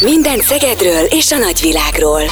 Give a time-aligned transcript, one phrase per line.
[0.00, 2.22] Minden Szegedről és a nagyvilágról.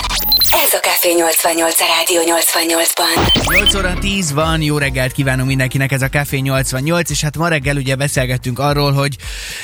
[0.52, 3.54] Ez a Café 88 a Rádió 88-ban.
[3.56, 7.48] 8 óra 10 van, jó reggelt kívánunk mindenkinek, ez a Café 88, és hát ma
[7.48, 9.16] reggel ugye beszélgettünk arról, hogy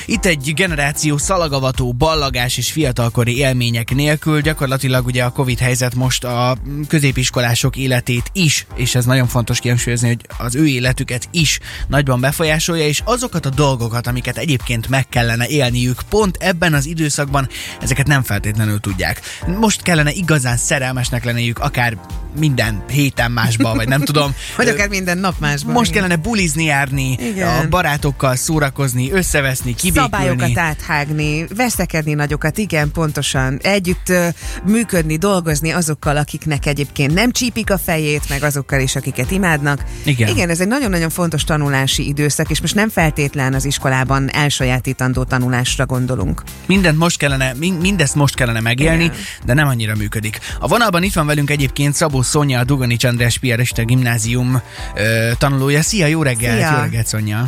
[0.05, 6.23] itt egy generáció szalagavató, ballagás és fiatalkori élmények nélkül gyakorlatilag ugye a Covid helyzet most
[6.23, 12.19] a középiskolások életét is, és ez nagyon fontos kihangsúlyozni, hogy az ő életüket is nagyban
[12.19, 17.49] befolyásolja, és azokat a dolgokat, amiket egyébként meg kellene élniük pont ebben az időszakban,
[17.81, 19.21] ezeket nem feltétlenül tudják.
[19.59, 21.97] Most kellene igazán szerelmesnek lenniük, akár
[22.39, 24.35] minden héten másba, vagy nem tudom.
[24.57, 25.73] Vagy akár minden nap másban.
[25.73, 26.01] Most igen.
[26.03, 27.47] kellene bulizni járni, Igen.
[27.47, 30.09] a barátokkal szórakozni, összeveszni, kibékülni.
[30.11, 33.59] Szabályokat áthágni, veszekedni nagyokat, igen, pontosan.
[33.61, 34.27] Együtt ö,
[34.65, 39.83] működni, dolgozni azokkal, akiknek egyébként nem csípik a fejét, meg azokkal is, akiket imádnak.
[40.03, 40.27] Igen.
[40.29, 45.85] Igen, ez egy nagyon-nagyon fontos tanulási időszak, és most nem feltétlen az iskolában elsajátítandó tanulásra
[45.85, 46.43] gondolunk.
[46.65, 49.15] Mindent most kellene, min- mindezt most kellene megélni, Igen.
[49.45, 50.39] de nem annyira működik.
[50.59, 54.61] A vonalban itt van velünk egyébként Szabó Szonya, a Duganics András Piarista Gimnázium
[54.95, 55.81] ö, tanulója.
[55.81, 56.57] Szia, jó reggelt!
[56.57, 56.71] Szia.
[56.75, 57.45] Jó reggelt, Szonya!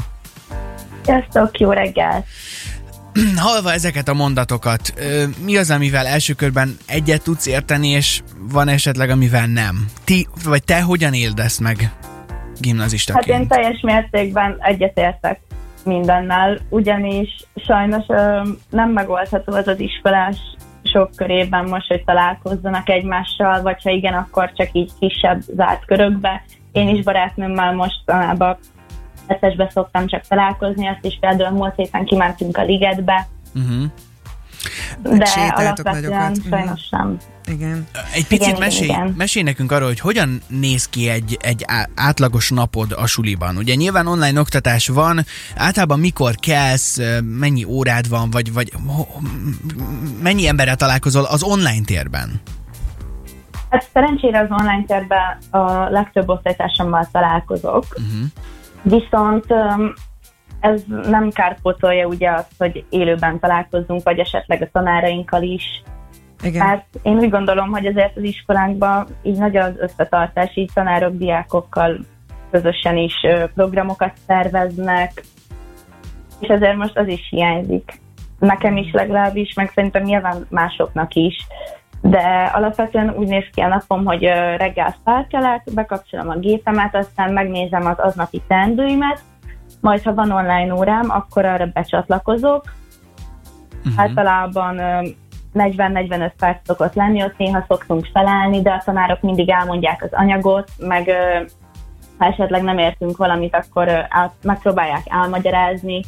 [1.05, 2.25] Sziasztok, jó reggel!
[3.37, 8.67] Halva ezeket a mondatokat, ö, mi az, amivel első körben egyet tudsz érteni, és van
[8.67, 9.85] esetleg, amivel nem?
[10.03, 13.39] Ti, vagy te hogyan éld ezt meg Hát gimnazistaként?
[13.41, 15.39] én teljes mértékben egyetértek
[15.83, 20.37] mindennel, ugyanis sajnos ö, nem megoldható az az iskolás
[20.95, 26.43] sok körében most, hogy találkozzanak egymással, vagy ha igen, akkor csak így kisebb zárt körökbe.
[26.71, 28.57] Én is barátnőmmel mostanában
[29.27, 35.17] eszesbe szoktam csak találkozni, azt is például múlt héten kimentünk a ligetbe, Uh-huh.
[35.17, 36.37] de alapvetően nagyokat.
[36.37, 36.47] Mhm.
[36.49, 37.17] sajnos sem.
[37.47, 37.87] Igen.
[38.13, 39.13] Egy picit Igen, mesélj, igen.
[39.17, 41.65] mesélj nekünk arról, hogy hogyan néz ki egy, egy
[41.95, 43.57] átlagos napod a suliban.
[43.57, 45.19] Ugye nyilván online oktatás van,
[45.55, 48.71] általában mikor kelsz, mennyi órád van, vagy, vagy
[50.21, 52.41] mennyi emberrel találkozol az online térben?
[53.69, 58.27] Hát szerencsére az online térben a legtöbb osztálytársammal találkozok, Uh-huh.
[58.81, 59.45] Viszont
[60.59, 65.63] ez nem kárpótolja ugye azt, hogy élőben találkozzunk, vagy esetleg a tanárainkkal is.
[66.45, 66.67] Igen.
[66.67, 71.97] Mert én úgy gondolom, hogy azért az iskolánkban így nagy az összetartás, így tanárok, diákokkal
[72.51, 73.13] közösen is
[73.55, 75.23] programokat szerveznek,
[76.39, 77.99] és ezért most az is hiányzik.
[78.39, 81.35] Nekem is legalábbis, meg szerintem nyilván másoknak is.
[82.01, 84.23] De alapvetően úgy néz ki a napom, hogy
[84.57, 89.19] reggel felkelek, bekapcsolom a gépemet, aztán megnézem az aznapi teendőimet,
[89.81, 92.63] majd ha van online órám, akkor arra becsatlakozok.
[93.85, 94.01] Uh-huh.
[94.01, 94.79] Általában
[95.55, 100.71] 40-45 perc szokott lenni, ott néha szoktunk felállni, de a tanárok mindig elmondják az anyagot,
[100.77, 101.11] meg
[102.17, 104.07] ha esetleg nem értünk valamit, akkor
[104.41, 106.01] megpróbálják elmagyarázni,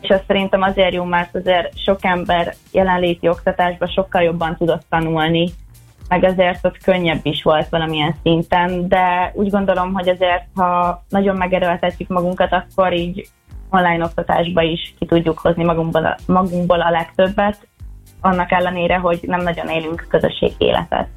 [0.00, 5.48] és az szerintem azért jó, mert azért sok ember jelenléti oktatásban sokkal jobban tudott tanulni,
[6.08, 11.36] meg azért ott könnyebb is volt valamilyen szinten, de úgy gondolom, hogy azért, ha nagyon
[11.36, 13.28] megerőltetjük magunkat, akkor így
[13.70, 17.68] online oktatásba is ki tudjuk hozni magunkból magunkból a legtöbbet,
[18.20, 21.08] annak ellenére, hogy nem nagyon élünk közösségi életet.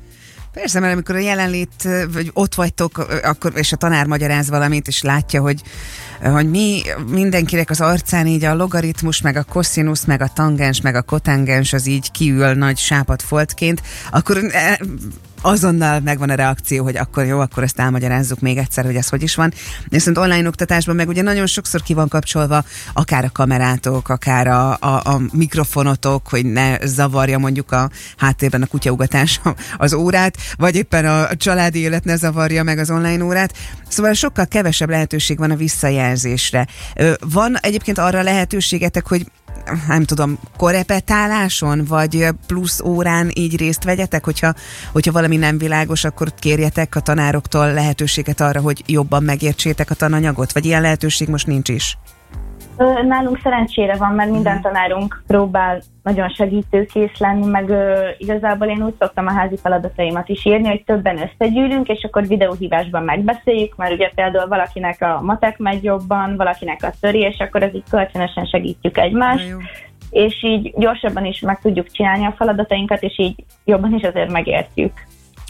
[0.54, 5.02] Persze, mert amikor a jelenlét, vagy ott vagytok, akkor, és a tanár magyaráz valamit, és
[5.02, 5.62] látja, hogy,
[6.22, 10.96] hogy mi mindenkinek az arcán így a logaritmus, meg a koszinusz, meg a tangens, meg
[10.96, 14.38] a kotangens az így kiül nagy sápat foltként, akkor
[15.42, 19.24] azonnal megvan a reakció, hogy akkor jó, akkor ezt elmagyarázzuk még egyszer, hogy ez hogy
[19.24, 19.54] is van.
[19.88, 22.64] Viszont online oktatásban meg ugye nagyon sokszor ki van kapcsolva
[22.94, 28.66] akár a kamerátok, akár a, a, a mikrofonotok, hogy ne zavarja mondjuk a háttérben a
[28.66, 29.42] kutyaugatás
[29.78, 33.54] az órát, vagy éppen a családi élet ne zavarja meg az online órát.
[33.88, 36.68] Szóval sokkal kevesebb lehetőség van a visszajelzésre.
[37.20, 39.26] Van egyébként arra lehetőségetek, hogy
[39.88, 44.53] nem tudom, korepetáláson, vagy plusz órán így részt vegyetek, hogyha,
[44.91, 50.53] hogyha valami nem világos, akkor kérjetek a tanároktól lehetőséget arra, hogy jobban megértsétek a tananyagot,
[50.53, 51.97] vagy ilyen lehetőség most nincs is?
[53.07, 58.93] Nálunk szerencsére van, mert minden tanárunk próbál nagyon segítőkész lenni, meg ö, igazából én úgy
[58.99, 64.11] szoktam a házi feladataimat is írni, hogy többen összegyűlünk, és akkor videóhívásban megbeszéljük, mert ugye
[64.16, 68.97] például valakinek a matek megy jobban, valakinek a töri, és akkor ez így kölcsönösen segítjük
[68.97, 69.55] egymást,
[70.09, 74.91] és így gyorsabban is meg tudjuk csinálni a feladatainkat, és így jobban is azért megértjük.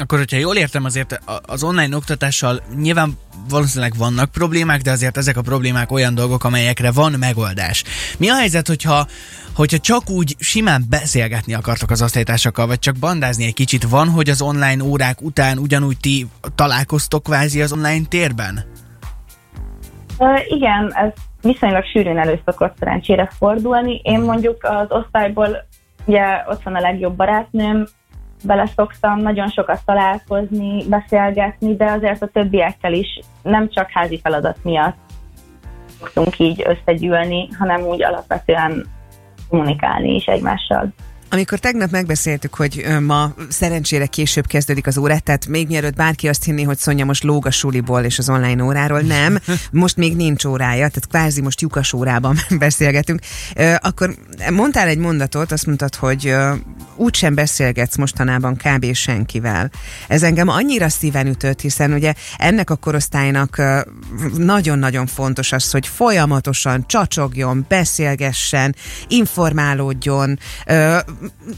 [0.01, 3.17] Akkor, hogyha jól értem, azért az online oktatással nyilván
[3.49, 7.83] valószínűleg vannak problémák, de azért ezek a problémák olyan dolgok, amelyekre van megoldás.
[8.17, 9.07] Mi a helyzet, hogyha,
[9.55, 14.29] hogyha csak úgy simán beszélgetni akartok az osztálytársakkal, vagy csak bandázni egy kicsit, van, hogy
[14.29, 18.65] az online órák után ugyanúgy ti találkoztok kvázi az online térben?
[20.47, 21.11] Igen, ez
[21.41, 24.01] viszonylag sűrűn elő szokott szerencsére fordulni.
[24.03, 25.67] Én mondjuk az osztályból
[26.05, 27.87] ugye ott van a legjobb barátnőm,
[28.43, 34.57] vele szoktam nagyon sokat találkozni, beszélgetni, de azért a többiekkel is nem csak házi feladat
[34.63, 34.97] miatt
[35.99, 38.85] szoktunk így összegyűlni, hanem úgy alapvetően
[39.49, 40.93] kommunikálni is egymással.
[41.31, 46.43] Amikor tegnap megbeszéltük, hogy ma szerencsére később kezdődik az órát, tehát még mielőtt bárki azt
[46.43, 49.39] hinné, hogy Szonya most lóg a suliból és az online óráról, nem,
[49.71, 53.19] most még nincs órája, tehát kvázi most lyukas órában beszélgetünk,
[53.77, 54.15] akkor
[54.51, 56.35] mondtál egy mondatot, azt mondtad, hogy
[56.95, 58.93] úgysem beszélgetsz mostanában kb.
[58.93, 59.71] senkivel.
[60.07, 63.61] Ez engem annyira szíven ütött, hiszen ugye ennek a korosztálynak
[64.37, 68.75] nagyon-nagyon fontos az, hogy folyamatosan csacsogjon, beszélgessen,
[69.07, 70.39] informálódjon,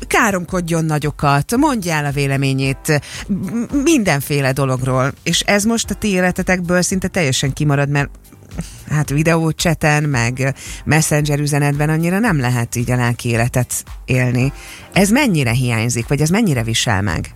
[0.08, 3.02] káromkodjon nagyokat, mondja el a véleményét
[3.84, 5.12] mindenféle dologról.
[5.24, 8.10] És ez most a ti életetekből szinte teljesen kimarad, mert
[8.90, 10.56] hát videócseten, meg
[10.86, 14.52] messenger üzenetben annyira nem lehet így a lelki életet élni.
[14.94, 17.31] Ez mennyire hiányzik, vagy ez mennyire visel meg?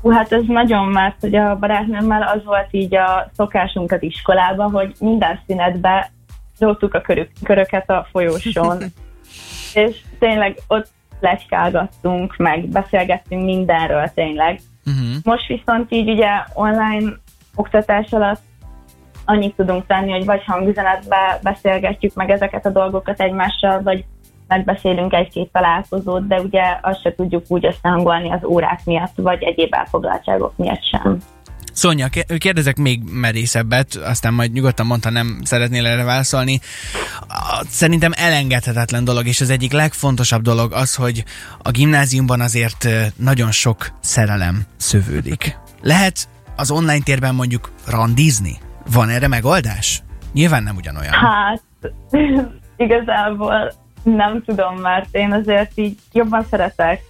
[0.00, 4.94] Hú, hát ez nagyon, mert hogy a barátnőmmel az volt így a szokásunkat iskolában, hogy
[4.98, 6.12] minden szünetbe
[6.58, 8.82] dobtuk a körök, köröket a folyóson.
[9.74, 10.90] és tényleg ott
[11.22, 14.60] lecskálgattunk, meg beszélgettünk mindenről tényleg.
[14.86, 15.14] Uh-huh.
[15.22, 17.12] Most viszont így ugye online
[17.54, 18.40] oktatás alatt
[19.24, 24.04] annyit tudunk tenni, hogy vagy hangüzenetbe beszélgetjük meg ezeket a dolgokat egymással, vagy
[24.48, 29.74] megbeszélünk egy-két találkozót, de ugye azt se tudjuk úgy összehangolni az órák miatt, vagy egyéb
[29.74, 31.18] elfoglaltságok miatt sem.
[31.82, 32.08] Szonya,
[32.38, 36.60] kérdezek még merészebbet, aztán majd nyugodtan mondta, nem szeretnél erre válaszolni.
[37.68, 41.24] Szerintem elengedhetetlen dolog, és az egyik legfontosabb dolog az, hogy
[41.62, 45.58] a gimnáziumban azért nagyon sok szerelem szövődik.
[45.80, 48.58] Lehet az online térben mondjuk randizni?
[48.92, 50.02] Van erre megoldás?
[50.32, 51.12] Nyilván nem ugyanolyan.
[51.12, 51.62] Hát,
[52.84, 57.00] igazából nem tudom, mert én azért így jobban szeretek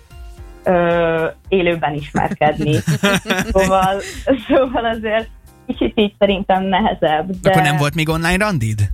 [0.65, 2.79] ö, élőben ismerkedni.
[3.53, 4.01] szóval,
[4.49, 5.29] szóval azért
[5.67, 7.31] kicsit így szerintem nehezebb.
[7.41, 7.51] De...
[7.51, 8.91] Akkor nem volt még online randid?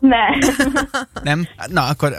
[0.00, 0.38] Nem.
[1.22, 1.48] Nem?
[1.66, 2.16] Na, akkor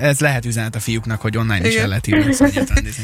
[0.00, 2.34] ez lehet üzenet a fiúknak, hogy online is el lehet írni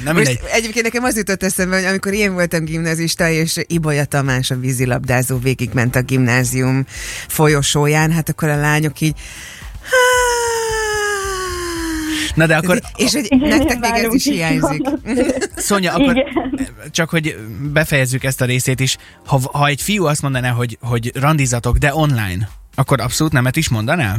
[0.04, 4.50] Nem Most egyébként nekem az jutott eszembe, hogy amikor én voltam gimnazista, és Ibolya Tamás,
[4.50, 6.84] a vízilabdázó végigment a gimnázium
[7.28, 9.16] folyosóján, hát akkor a lányok így
[12.38, 12.78] Na de akkor...
[12.96, 14.88] És hogy nektek még ez is hiányzik.
[15.68, 16.26] Szonya, akkor Igen.
[16.90, 17.36] csak hogy
[17.72, 18.96] befejezzük ezt a részét is.
[19.26, 23.68] Ha, ha egy fiú azt mondaná, hogy, hogy randizatok, de online, akkor abszolút nemet is
[23.68, 24.16] mondanál?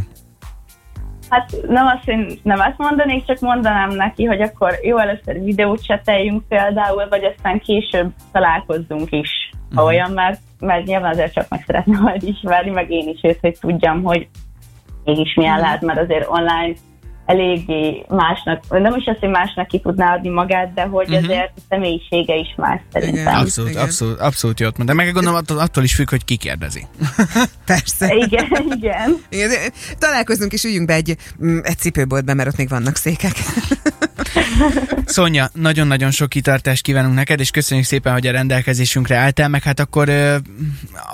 [1.30, 5.84] Hát nem azt, hogy nem ezt mondanék, csak mondanám neki, hogy akkor jó, először videót
[5.84, 9.86] cseteljünk például, vagy aztán később találkozzunk is, ha uh-huh.
[9.86, 13.58] olyan, mert, mert nyilván azért csak meg szeretne majd ismerni, meg én is őt, hogy
[13.60, 14.28] tudjam, hogy
[15.04, 15.68] mégis milyen uh-huh.
[15.68, 16.74] lehet, mert azért online
[17.30, 21.24] eléggé másnak, nem is azt, hogy másnak ki tudná adni magát, de hogy uh-huh.
[21.24, 23.22] azért a személyisége is más szerintem.
[23.22, 23.84] Igen, abszolút, igen.
[23.84, 24.96] abszolút, abszolút jót mondta.
[24.96, 26.88] Meg gondolom attól, attól is függ, hogy ki kérdezi.
[27.66, 28.16] Persze.
[28.16, 29.18] Igen, igen.
[29.30, 29.50] igen
[30.00, 33.34] találkozunk és üljünk be egy, mm, egy cipőboltba, mert ott még vannak székek.
[35.06, 39.80] Szonya, nagyon-nagyon sok kitartást kívánunk neked, és köszönjük szépen, hogy a rendelkezésünkre álltál, meg hát
[39.80, 40.10] akkor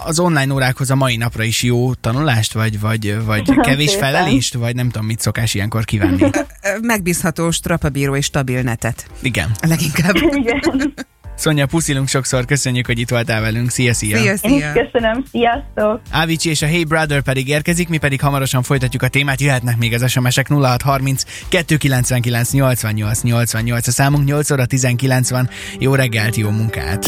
[0.06, 4.76] az online órákhoz a mai napra is jó tanulást, vagy, vagy, vagy kevés felelést, vagy
[4.76, 6.30] nem tudom, mit szokás ilyenkor kívánni.
[6.82, 9.08] Megbízható, strapabíró és stabil netet.
[9.22, 9.52] Igen.
[9.68, 10.16] Leginkább.
[10.42, 10.94] Igen.
[11.36, 13.70] Szonya, puszilunk sokszor, köszönjük, hogy itt voltál velünk.
[13.70, 14.18] Szia, szia!
[14.18, 14.72] Szia, szia!
[14.72, 16.02] köszönöm, sziasztok!
[16.12, 19.94] Avicii és a Hey Brother pedig érkezik, mi pedig hamarosan folytatjuk a témát, jöhetnek még
[19.94, 25.50] az SMS-ek 0630 299 88 88 a számunk 8 óra 19 van.
[25.80, 27.06] Jó reggelt, jó munkát!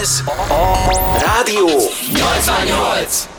[0.00, 1.68] Ez a Rádió
[2.12, 3.35] 88!